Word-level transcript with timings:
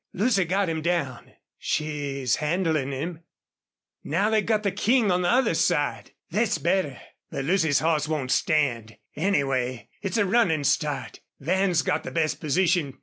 Lucy's 0.13 0.47
got 0.47 0.67
him 0.67 0.81
down. 0.81 1.31
She's 1.59 2.37
handlin' 2.37 2.91
him.... 2.91 3.23
Now 4.03 4.31
they've 4.31 4.43
got 4.43 4.63
the 4.63 4.71
King 4.71 5.11
on 5.11 5.21
the 5.21 5.29
other 5.29 5.53
side. 5.53 6.13
Thet's 6.31 6.57
better. 6.57 6.99
But 7.29 7.45
Lucy's 7.45 7.81
hoss 7.81 8.07
won't 8.07 8.31
stand. 8.31 8.97
Anyway, 9.15 9.89
it's 10.01 10.17
a 10.17 10.25
runnin' 10.25 10.63
start.... 10.63 11.19
Van's 11.39 11.83
got 11.83 12.01
the 12.03 12.09
best 12.09 12.39
position. 12.39 12.97